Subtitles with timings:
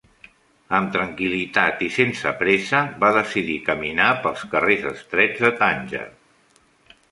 [0.77, 6.05] Amb tranquil·litat i sense pressa, va decidir caminar pels carrers estrets de Tànger.